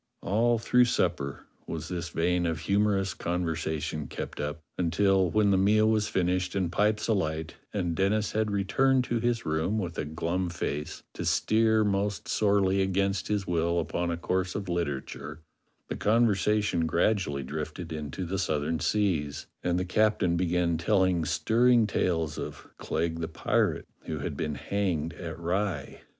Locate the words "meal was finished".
5.59-6.55